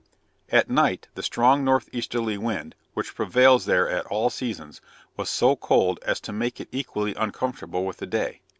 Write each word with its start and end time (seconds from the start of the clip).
At 0.49 0.67
night 0.67 1.09
the 1.13 1.21
strong 1.21 1.63
north 1.63 1.87
easterly 1.91 2.35
wind, 2.35 2.73
which 2.95 3.13
prevails 3.13 3.65
there 3.65 3.87
at 3.87 4.07
all 4.07 4.31
seasons, 4.31 4.81
was 5.15 5.29
so 5.29 5.55
cold 5.55 5.99
as 6.03 6.19
to 6.21 6.33
make 6.33 6.59
it 6.59 6.69
equally 6.71 7.13
uncomfortable 7.13 7.85
with 7.85 7.97
the 7.97 8.07
day. 8.07 8.41